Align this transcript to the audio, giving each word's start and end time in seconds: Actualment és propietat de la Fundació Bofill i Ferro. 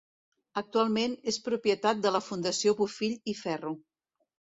Actualment 0.59 1.11
és 1.31 1.37
propietat 1.47 2.01
de 2.05 2.13
la 2.15 2.21
Fundació 2.29 2.73
Bofill 2.79 3.13
i 3.35 3.37
Ferro. 3.41 3.75